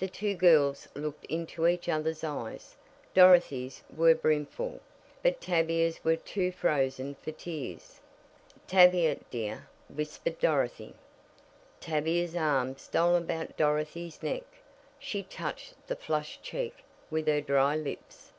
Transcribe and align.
The 0.00 0.08
two 0.08 0.34
girls 0.34 0.88
looked 0.96 1.26
into 1.26 1.68
each 1.68 1.88
other's 1.88 2.24
eyes. 2.24 2.74
Dorothy's 3.14 3.84
were 3.96 4.12
brimful, 4.12 4.80
but 5.22 5.40
Tavia's 5.40 6.02
were 6.02 6.16
too 6.16 6.50
"frozen" 6.50 7.14
for 7.22 7.30
tears. 7.30 8.00
"Tavia, 8.66 9.18
dear," 9.30 9.68
whispered 9.88 10.40
Dorothy. 10.40 10.94
Tavia's 11.78 12.34
arm 12.34 12.76
stole 12.78 13.14
about 13.14 13.56
Dorothy's 13.56 14.24
neck. 14.24 14.42
She 14.98 15.22
touched 15.22 15.74
the 15.86 15.94
flushed 15.94 16.42
cheek 16.42 16.78
with 17.08 17.28
her 17.28 17.40
dry 17.40 17.76
lips. 17.76 18.32